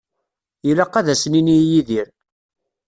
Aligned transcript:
Ilaq 0.69 0.93
ad 0.99 1.07
as-nini 1.13 1.55
i 1.61 1.63
Yidir. 1.69 2.07